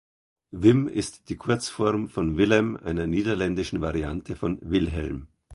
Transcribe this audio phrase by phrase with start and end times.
[0.51, 5.27] Wim ist die Kurzform von Willem, einer niederländischen Variante von Wilhelm.